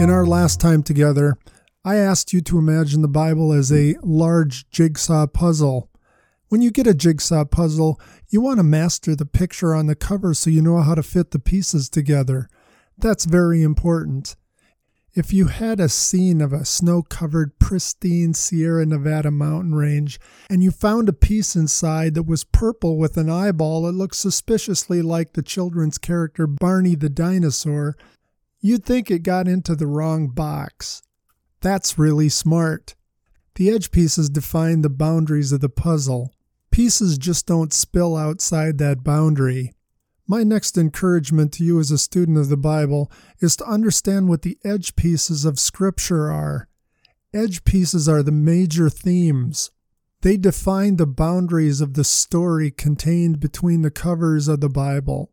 In 0.00 0.08
our 0.08 0.24
last 0.24 0.62
time 0.62 0.82
together, 0.82 1.36
I 1.84 1.96
asked 1.96 2.32
you 2.32 2.40
to 2.40 2.58
imagine 2.58 3.02
the 3.02 3.06
Bible 3.06 3.52
as 3.52 3.70
a 3.70 3.96
large 4.02 4.66
jigsaw 4.70 5.26
puzzle. 5.26 5.90
When 6.48 6.62
you 6.62 6.70
get 6.70 6.86
a 6.86 6.94
jigsaw 6.94 7.44
puzzle, 7.44 8.00
you 8.30 8.40
want 8.40 8.60
to 8.60 8.62
master 8.62 9.14
the 9.14 9.26
picture 9.26 9.74
on 9.74 9.88
the 9.88 9.94
cover 9.94 10.32
so 10.32 10.48
you 10.48 10.62
know 10.62 10.80
how 10.80 10.94
to 10.94 11.02
fit 11.02 11.32
the 11.32 11.38
pieces 11.38 11.90
together. 11.90 12.48
That's 12.96 13.26
very 13.26 13.62
important. 13.62 14.36
If 15.12 15.34
you 15.34 15.48
had 15.48 15.80
a 15.80 15.88
scene 15.90 16.40
of 16.40 16.54
a 16.54 16.64
snow 16.64 17.02
covered, 17.02 17.58
pristine 17.58 18.32
Sierra 18.32 18.86
Nevada 18.86 19.30
mountain 19.30 19.74
range 19.74 20.18
and 20.48 20.62
you 20.62 20.70
found 20.70 21.10
a 21.10 21.12
piece 21.12 21.54
inside 21.54 22.14
that 22.14 22.22
was 22.22 22.44
purple 22.44 22.96
with 22.96 23.18
an 23.18 23.28
eyeball 23.28 23.82
that 23.82 23.92
looked 23.92 24.16
suspiciously 24.16 25.02
like 25.02 25.34
the 25.34 25.42
children's 25.42 25.98
character 25.98 26.46
Barney 26.46 26.94
the 26.94 27.10
dinosaur, 27.10 27.98
You'd 28.62 28.84
think 28.84 29.10
it 29.10 29.22
got 29.22 29.48
into 29.48 29.74
the 29.74 29.86
wrong 29.86 30.28
box. 30.28 31.02
That's 31.62 31.98
really 31.98 32.28
smart. 32.28 32.94
The 33.54 33.70
edge 33.70 33.90
pieces 33.90 34.28
define 34.28 34.82
the 34.82 34.90
boundaries 34.90 35.52
of 35.52 35.60
the 35.60 35.70
puzzle. 35.70 36.34
Pieces 36.70 37.16
just 37.16 37.46
don't 37.46 37.72
spill 37.72 38.16
outside 38.16 38.78
that 38.78 39.02
boundary. 39.02 39.72
My 40.26 40.42
next 40.44 40.78
encouragement 40.78 41.52
to 41.54 41.64
you 41.64 41.80
as 41.80 41.90
a 41.90 41.98
student 41.98 42.38
of 42.38 42.50
the 42.50 42.56
Bible 42.56 43.10
is 43.40 43.56
to 43.56 43.64
understand 43.64 44.28
what 44.28 44.42
the 44.42 44.58
edge 44.62 44.94
pieces 44.94 45.44
of 45.44 45.58
Scripture 45.58 46.30
are. 46.30 46.68
Edge 47.32 47.64
pieces 47.64 48.08
are 48.08 48.22
the 48.22 48.30
major 48.30 48.90
themes. 48.90 49.70
They 50.20 50.36
define 50.36 50.96
the 50.96 51.06
boundaries 51.06 51.80
of 51.80 51.94
the 51.94 52.04
story 52.04 52.70
contained 52.70 53.40
between 53.40 53.82
the 53.82 53.90
covers 53.90 54.48
of 54.48 54.60
the 54.60 54.68
Bible. 54.68 55.32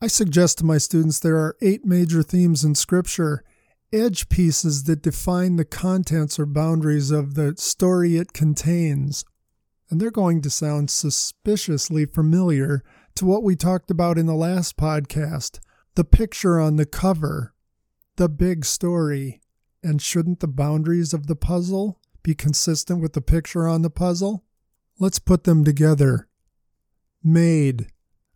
I 0.00 0.06
suggest 0.06 0.58
to 0.58 0.64
my 0.64 0.78
students 0.78 1.18
there 1.18 1.38
are 1.38 1.56
eight 1.60 1.84
major 1.84 2.22
themes 2.22 2.62
in 2.62 2.76
Scripture, 2.76 3.42
edge 3.92 4.28
pieces 4.28 4.84
that 4.84 5.02
define 5.02 5.56
the 5.56 5.64
contents 5.64 6.38
or 6.38 6.46
boundaries 6.46 7.10
of 7.10 7.34
the 7.34 7.56
story 7.56 8.16
it 8.16 8.32
contains. 8.32 9.24
And 9.90 10.00
they're 10.00 10.12
going 10.12 10.40
to 10.42 10.50
sound 10.50 10.90
suspiciously 10.90 12.06
familiar 12.06 12.84
to 13.16 13.24
what 13.24 13.42
we 13.42 13.56
talked 13.56 13.90
about 13.90 14.18
in 14.18 14.26
the 14.26 14.34
last 14.34 14.76
podcast 14.76 15.58
the 15.96 16.04
picture 16.04 16.60
on 16.60 16.76
the 16.76 16.86
cover, 16.86 17.54
the 18.14 18.28
big 18.28 18.64
story. 18.64 19.40
And 19.82 20.00
shouldn't 20.00 20.38
the 20.38 20.46
boundaries 20.46 21.12
of 21.12 21.26
the 21.26 21.34
puzzle 21.34 21.98
be 22.22 22.36
consistent 22.36 23.00
with 23.00 23.14
the 23.14 23.20
picture 23.20 23.66
on 23.66 23.82
the 23.82 23.90
puzzle? 23.90 24.44
Let's 25.00 25.18
put 25.18 25.42
them 25.42 25.64
together. 25.64 26.28
Made 27.24 27.88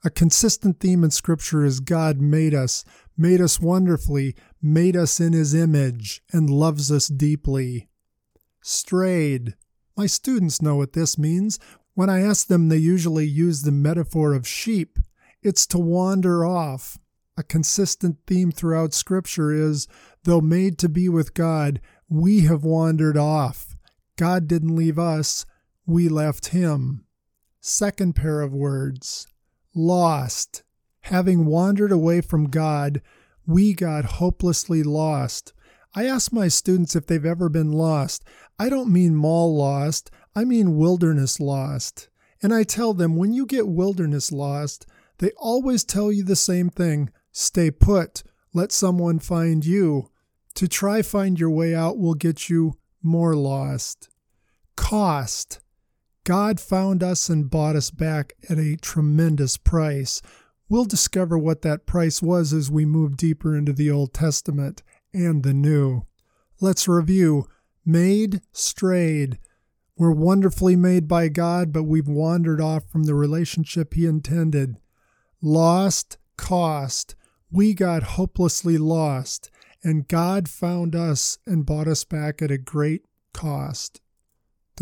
a 0.04 0.10
consistent 0.10 0.80
theme 0.80 1.04
in 1.04 1.10
Scripture 1.10 1.64
is 1.64 1.78
God 1.78 2.20
made 2.20 2.54
us, 2.54 2.84
made 3.16 3.40
us 3.40 3.60
wonderfully, 3.60 4.34
made 4.60 4.96
us 4.96 5.20
in 5.20 5.32
His 5.32 5.54
image, 5.54 6.22
and 6.32 6.50
loves 6.50 6.90
us 6.90 7.06
deeply. 7.06 7.88
Strayed. 8.62 9.54
My 9.96 10.06
students 10.06 10.60
know 10.60 10.74
what 10.74 10.94
this 10.94 11.16
means. 11.16 11.60
When 11.94 12.10
I 12.10 12.22
ask 12.22 12.48
them, 12.48 12.68
they 12.68 12.78
usually 12.78 13.26
use 13.26 13.62
the 13.62 13.70
metaphor 13.70 14.34
of 14.34 14.48
sheep. 14.48 14.98
It's 15.42 15.66
to 15.68 15.78
wander 15.78 16.44
off. 16.44 16.98
A 17.36 17.42
consistent 17.42 18.18
theme 18.26 18.50
throughout 18.50 18.94
Scripture 18.94 19.52
is 19.52 19.86
though 20.24 20.40
made 20.40 20.78
to 20.78 20.88
be 20.88 21.08
with 21.08 21.34
God, 21.34 21.80
we 22.08 22.40
have 22.40 22.64
wandered 22.64 23.16
off. 23.16 23.76
God 24.16 24.46
didn't 24.46 24.76
leave 24.76 24.98
us, 24.98 25.46
we 25.86 26.08
left 26.08 26.48
Him. 26.48 27.06
Second 27.60 28.14
pair 28.14 28.40
of 28.40 28.52
words 28.52 29.26
lost. 29.74 30.62
Having 31.02 31.46
wandered 31.46 31.92
away 31.92 32.20
from 32.20 32.48
God, 32.48 33.02
we 33.46 33.74
got 33.74 34.04
hopelessly 34.04 34.82
lost. 34.82 35.52
I 35.94 36.06
ask 36.06 36.32
my 36.32 36.48
students 36.48 36.96
if 36.96 37.06
they've 37.06 37.24
ever 37.24 37.48
been 37.48 37.72
lost. 37.72 38.24
I 38.58 38.68
don't 38.68 38.92
mean 38.92 39.14
mall 39.14 39.54
lost, 39.56 40.10
I 40.34 40.44
mean 40.44 40.76
wilderness 40.76 41.40
lost. 41.40 42.08
And 42.42 42.54
I 42.54 42.62
tell 42.62 42.94
them 42.94 43.16
when 43.16 43.32
you 43.32 43.46
get 43.46 43.68
wilderness 43.68 44.32
lost, 44.32 44.86
they 45.18 45.30
always 45.36 45.84
tell 45.84 46.10
you 46.10 46.24
the 46.24 46.36
same 46.36 46.70
thing 46.70 47.10
stay 47.30 47.70
put, 47.70 48.22
let 48.52 48.72
someone 48.72 49.18
find 49.18 49.64
you. 49.64 50.10
To 50.54 50.68
try 50.68 51.02
find 51.02 51.38
your 51.38 51.50
way 51.50 51.74
out 51.74 51.98
will 51.98 52.14
get 52.14 52.48
you 52.50 52.74
more 53.02 53.34
lost. 53.34 54.08
Cost. 54.76 55.60
God 56.24 56.60
found 56.60 57.02
us 57.02 57.28
and 57.28 57.50
bought 57.50 57.74
us 57.74 57.90
back 57.90 58.34
at 58.48 58.58
a 58.58 58.76
tremendous 58.76 59.56
price. 59.56 60.22
We'll 60.68 60.84
discover 60.84 61.36
what 61.36 61.62
that 61.62 61.84
price 61.84 62.22
was 62.22 62.52
as 62.52 62.70
we 62.70 62.84
move 62.84 63.16
deeper 63.16 63.56
into 63.56 63.72
the 63.72 63.90
Old 63.90 64.14
Testament 64.14 64.82
and 65.12 65.42
the 65.42 65.52
New. 65.52 66.02
Let's 66.60 66.86
review. 66.86 67.48
Made, 67.84 68.40
strayed. 68.52 69.38
We're 69.96 70.12
wonderfully 70.12 70.76
made 70.76 71.08
by 71.08 71.28
God, 71.28 71.72
but 71.72 71.82
we've 71.82 72.08
wandered 72.08 72.60
off 72.60 72.88
from 72.88 73.04
the 73.04 73.14
relationship 73.14 73.94
He 73.94 74.06
intended. 74.06 74.76
Lost, 75.40 76.18
cost. 76.36 77.16
We 77.50 77.74
got 77.74 78.02
hopelessly 78.02 78.78
lost, 78.78 79.50
and 79.82 80.06
God 80.06 80.48
found 80.48 80.94
us 80.94 81.38
and 81.46 81.66
bought 81.66 81.88
us 81.88 82.04
back 82.04 82.40
at 82.40 82.52
a 82.52 82.58
great 82.58 83.02
cost. 83.34 84.00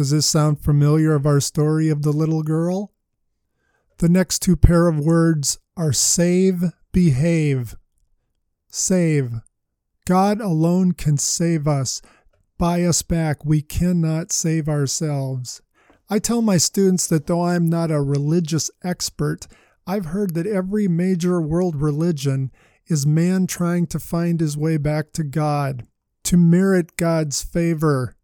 Does 0.01 0.13
this 0.13 0.25
sound 0.25 0.59
familiar 0.59 1.15
of 1.15 1.27
our 1.27 1.41
story 1.41 1.91
of 1.91 2.01
the 2.01 2.11
little 2.11 2.43
girl? 2.43 2.95
The 3.99 4.09
next 4.09 4.39
two 4.39 4.57
pair 4.57 4.89
of 4.89 4.99
words 4.99 5.59
are 5.77 5.93
save, 5.93 6.73
behave. 6.91 7.77
Save. 8.71 9.43
God 10.07 10.41
alone 10.41 10.93
can 10.93 11.19
save 11.19 11.69
us, 11.69 12.01
buy 12.57 12.83
us 12.85 13.03
back. 13.03 13.45
We 13.45 13.61
cannot 13.61 14.33
save 14.33 14.71
ourselves. 14.71 15.61
I 16.09 16.19
tell 16.19 16.41
my 16.41 16.57
students 16.57 17.07
that 17.09 17.27
though 17.27 17.45
I'm 17.45 17.69
not 17.69 17.91
a 17.91 18.01
religious 18.01 18.71
expert, 18.83 19.49
I've 19.87 20.07
heard 20.07 20.33
that 20.33 20.47
every 20.47 20.89
major 20.89 21.43
world 21.43 21.77
religion 21.77 22.53
is 22.87 23.07
man 23.07 23.47
trying 23.47 23.87
to 23.89 23.99
find 23.99 24.41
his 24.41 24.57
way 24.57 24.79
back 24.79 25.13
to 25.13 25.25
God, 25.25 25.87
to 26.25 26.39
merit 26.39 26.97
God's 26.97 27.43
favor. 27.43 28.17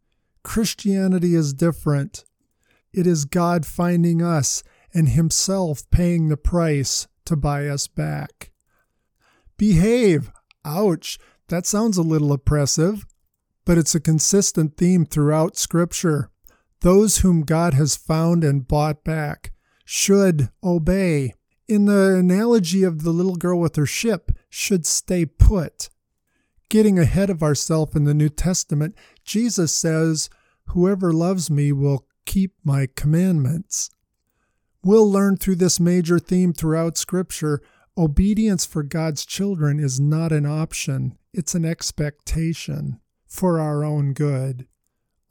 Christianity 0.47 1.35
is 1.35 1.53
different. 1.53 2.25
It 2.93 3.05
is 3.05 3.25
God 3.25 3.67
finding 3.67 4.23
us 4.23 4.63
and 4.95 5.09
Himself 5.09 5.83
paying 5.91 6.29
the 6.29 6.37
price 6.37 7.09
to 7.25 7.35
buy 7.35 7.67
us 7.67 7.89
back. 7.89 8.53
Behave. 9.57 10.31
Ouch. 10.65 11.19
That 11.49 11.67
sounds 11.67 11.99
a 11.99 12.03
little 12.03 12.33
oppressive, 12.33 13.05
but 13.65 13.77
it's 13.77 13.97
a 13.97 14.01
consistent 14.01 14.77
theme 14.77 15.05
throughout 15.05 15.57
Scripture. 15.57 16.31
Those 16.81 17.19
whom 17.19 17.43
God 17.43 17.75
has 17.75 17.97
found 17.97 18.45
and 18.45 18.69
bought 18.69 19.03
back 19.03 19.53
should 19.85 20.51
obey. 20.63 21.35
In 21.67 21.87
the 21.87 22.15
analogy 22.15 22.85
of 22.85 23.03
the 23.03 23.11
little 23.11 23.37
girl 23.37 23.59
with 23.59 23.75
her 23.75 23.85
ship, 23.85 24.31
should 24.49 24.87
stay 24.87 25.27
put. 25.27 25.91
Getting 26.69 26.99
ahead 27.01 27.31
of 27.31 27.43
ourselves 27.43 27.97
in 27.97 28.05
the 28.05 28.15
New 28.15 28.29
Testament, 28.29 28.97
Jesus 29.25 29.73
says, 29.73 30.31
Whoever 30.69 31.13
loves 31.13 31.51
me 31.51 31.73
will 31.73 32.07
keep 32.25 32.53
my 32.65 32.89
commandments. 32.95 33.91
We'll 34.85 35.11
learn 35.11 35.37
through 35.37 35.57
this 35.57 35.81
major 35.81 36.19
theme 36.19 36.53
throughout 36.53 36.97
Scripture 36.97 37.61
obedience 37.99 38.67
for 38.67 38.83
God's 38.83 39.25
children 39.25 39.81
is 39.81 39.99
not 39.99 40.33
an 40.33 40.45
option, 40.45 41.17
it's 41.33 41.55
an 41.55 41.65
expectation 41.65 43.01
for 43.27 43.59
our 43.59 43.85
own 43.85 44.13
good. 44.13 44.67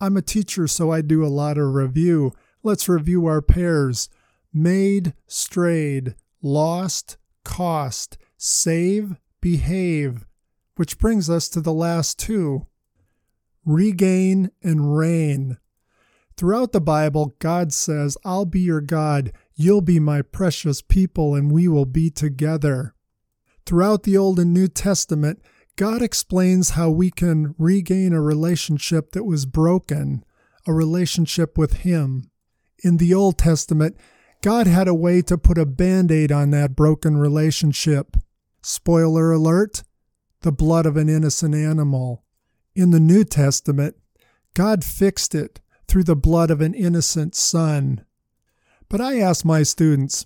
I'm 0.02 0.18
a 0.18 0.22
teacher, 0.22 0.68
so 0.68 0.92
I 0.92 1.02
do 1.02 1.24
a 1.24 1.28
lot 1.28 1.58
of 1.58 1.74
review. 1.74 2.34
Let's 2.64 2.90
review 2.90 3.28
our 3.28 3.42
pairs 3.42 4.10
made, 4.52 5.14
strayed, 5.28 6.16
lost, 6.42 7.18
cost, 7.44 8.18
save, 8.38 9.16
behave, 9.42 10.26
which 10.76 10.98
brings 10.98 11.30
us 11.30 11.50
to 11.50 11.62
the 11.62 11.74
last 11.74 12.18
two 12.18 12.66
regain, 13.66 14.52
and 14.64 14.96
reign. 14.96 15.58
Throughout 16.38 16.74
the 16.74 16.82
Bible, 16.82 17.36
God 17.40 17.72
says, 17.72 18.18
I'll 18.26 18.46
be 18.46 18.60
your 18.60 18.82
God, 18.82 19.32
you'll 19.56 19.82
be 19.82 20.00
my 20.00 20.22
precious 20.22 20.82
people, 20.82 21.34
and 21.34 21.52
we 21.52 21.68
will 21.68 21.86
be 21.86 22.10
together. 22.10 22.94
Throughout 23.66 24.04
the 24.04 24.18
Old 24.18 24.40
and 24.40 24.54
New 24.54 24.68
Testament, 24.68 25.42
God 25.78 26.02
explains 26.02 26.72
how 26.72 26.90
we 26.90 27.10
can 27.10 27.56
regain 27.58 28.14
a 28.14 28.22
relationship 28.22 29.12
that 29.12 29.24
was 29.24 29.46
broken, 29.46 30.24
a 30.68 30.74
relationship 30.74 31.58
with 31.58 31.78
Him. 31.78 32.30
In 32.84 32.98
the 32.98 33.14
Old 33.14 33.38
Testament, 33.38 33.96
God 34.42 34.68
had 34.68 34.88
a 34.88 34.94
way 34.94 35.22
to 35.24 35.38
put 35.38 35.58
a 35.58 35.66
band 35.66 36.12
aid 36.12 36.32
on 36.32 36.52
that 36.52 36.76
broken 36.76 37.18
relationship. 37.18 38.18
Spoiler 38.62 39.32
alert 39.32 39.84
the 40.42 40.52
blood 40.52 40.86
of 40.86 40.98
an 40.98 41.10
innocent 41.10 41.56
animal. 41.56 42.25
In 42.76 42.92
the 42.92 43.00
New 43.00 43.24
Testament, 43.24 43.96
God 44.54 44.84
fixed 44.84 45.34
it 45.34 45.62
through 45.88 46.04
the 46.04 46.16
blood 46.16 46.52
of 46.52 46.60
an 46.60 46.74
innocent 46.74 47.34
son. 47.34 48.04
But 48.90 49.00
I 49.00 49.20
ask 49.20 49.46
my 49.46 49.64
students, 49.64 50.26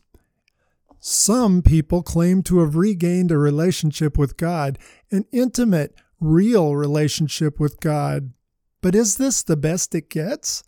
some 0.99 1.61
people 1.61 2.01
claim 2.01 2.41
to 2.43 2.59
have 2.59 2.75
regained 2.75 3.31
a 3.31 3.37
relationship 3.37 4.17
with 4.17 4.35
God, 4.35 4.79
an 5.11 5.25
intimate, 5.31 5.93
real 6.19 6.75
relationship 6.75 7.59
with 7.59 7.79
God. 7.79 8.33
But 8.81 8.95
is 8.95 9.17
this 9.17 9.43
the 9.43 9.55
best 9.55 9.93
it 9.93 10.09
gets? 10.09 10.63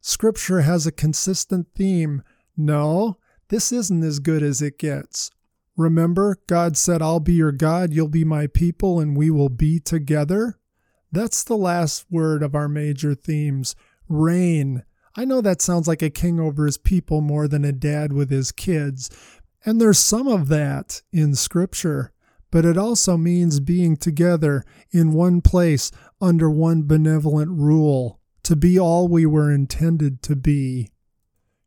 Scripture 0.00 0.62
has 0.62 0.86
a 0.86 0.92
consistent 0.92 1.68
theme. 1.76 2.22
No, 2.56 3.18
this 3.48 3.70
isn't 3.70 4.02
as 4.02 4.18
good 4.18 4.42
as 4.42 4.60
it 4.60 4.76
gets. 4.76 5.30
Remember, 5.76 6.36
God 6.48 6.76
said, 6.76 7.00
I'll 7.00 7.20
be 7.20 7.34
your 7.34 7.52
God, 7.52 7.92
you'll 7.92 8.08
be 8.08 8.24
my 8.24 8.48
people, 8.48 8.98
and 8.98 9.16
we 9.16 9.30
will 9.30 9.48
be 9.48 9.78
together? 9.78 10.58
That's 11.12 11.44
the 11.44 11.56
last 11.56 12.06
word 12.10 12.42
of 12.42 12.54
our 12.54 12.68
major 12.68 13.14
themes. 13.14 13.76
Reign. 14.08 14.82
I 15.14 15.26
know 15.26 15.42
that 15.42 15.60
sounds 15.60 15.86
like 15.86 16.00
a 16.00 16.08
king 16.08 16.40
over 16.40 16.64
his 16.64 16.78
people 16.78 17.20
more 17.20 17.46
than 17.46 17.66
a 17.66 17.72
dad 17.72 18.14
with 18.14 18.30
his 18.30 18.50
kids, 18.50 19.10
and 19.64 19.78
there's 19.78 19.98
some 19.98 20.26
of 20.26 20.48
that 20.48 21.02
in 21.12 21.34
Scripture, 21.34 22.12
but 22.50 22.64
it 22.64 22.78
also 22.78 23.18
means 23.18 23.60
being 23.60 23.96
together 23.96 24.64
in 24.90 25.12
one 25.12 25.42
place 25.42 25.90
under 26.20 26.50
one 26.50 26.84
benevolent 26.84 27.50
rule, 27.50 28.20
to 28.42 28.56
be 28.56 28.80
all 28.80 29.06
we 29.06 29.26
were 29.26 29.52
intended 29.52 30.22
to 30.22 30.34
be. 30.34 30.90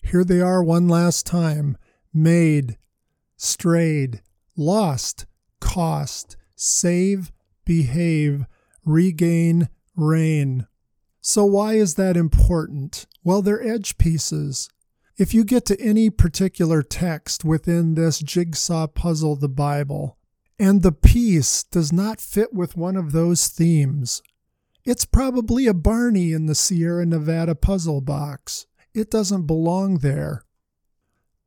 Here 0.01 0.23
they 0.23 0.41
are 0.41 0.63
one 0.63 0.87
last 0.87 1.25
time. 1.25 1.77
Made, 2.13 2.77
strayed, 3.37 4.21
lost, 4.57 5.25
cost, 5.59 6.35
save, 6.55 7.31
behave, 7.63 8.45
regain, 8.85 9.69
reign. 9.95 10.67
So, 11.21 11.43
why 11.43 11.73
is 11.73 11.95
that 11.95 12.15
important? 12.15 13.07
Well, 13.23 13.41
they're 13.41 13.65
edge 13.65 13.97
pieces. 13.97 14.69
If 15.17 15.33
you 15.33 15.43
get 15.43 15.65
to 15.65 15.81
any 15.81 16.09
particular 16.09 16.83
text 16.83 17.43
within 17.43 17.95
this 17.95 18.19
jigsaw 18.19 18.87
puzzle, 18.87 19.35
the 19.35 19.49
Bible, 19.49 20.17
and 20.59 20.81
the 20.81 20.91
piece 20.91 21.63
does 21.63 21.91
not 21.91 22.21
fit 22.21 22.53
with 22.53 22.77
one 22.77 22.95
of 22.95 23.11
those 23.11 23.47
themes, 23.47 24.21
it's 24.85 25.05
probably 25.05 25.65
a 25.65 25.73
Barney 25.73 26.31
in 26.31 26.45
the 26.45 26.53
Sierra 26.53 27.05
Nevada 27.05 27.55
puzzle 27.55 28.01
box. 28.01 28.67
It 28.93 29.09
doesn't 29.09 29.47
belong 29.47 29.99
there. 29.99 30.43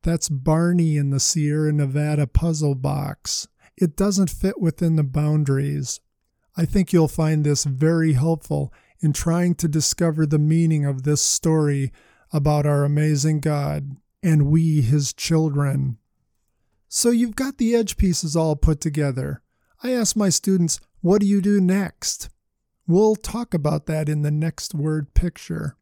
That's 0.03 0.29
Barney 0.29 0.97
in 0.97 1.09
the 1.09 1.19
Sierra 1.19 1.71
Nevada 1.71 2.27
puzzle 2.27 2.75
box. 2.75 3.47
It 3.77 3.95
doesn't 3.95 4.29
fit 4.29 4.59
within 4.59 4.97
the 4.97 5.03
boundaries. 5.03 6.01
I 6.59 6.65
think 6.65 6.91
you'll 6.91 7.07
find 7.07 7.45
this 7.45 7.63
very 7.63 8.11
helpful 8.11 8.73
in 8.99 9.13
trying 9.13 9.55
to 9.55 9.69
discover 9.69 10.25
the 10.25 10.37
meaning 10.37 10.83
of 10.83 11.03
this 11.03 11.21
story 11.21 11.93
about 12.33 12.65
our 12.65 12.83
amazing 12.83 13.39
God 13.39 13.95
and 14.21 14.47
we, 14.47 14.81
his 14.81 15.13
children. 15.13 15.99
So 16.89 17.11
you've 17.11 17.37
got 17.37 17.59
the 17.59 17.75
edge 17.75 17.95
pieces 17.95 18.35
all 18.35 18.57
put 18.57 18.81
together. 18.81 19.41
I 19.81 19.93
ask 19.93 20.17
my 20.17 20.27
students, 20.27 20.81
what 20.99 21.21
do 21.21 21.27
you 21.27 21.39
do 21.39 21.61
next? 21.61 22.27
We'll 22.85 23.15
talk 23.15 23.53
about 23.53 23.85
that 23.85 24.09
in 24.09 24.23
the 24.23 24.29
next 24.29 24.75
word 24.75 25.13
picture. 25.13 25.77